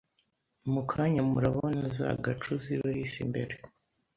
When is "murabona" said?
1.29-1.83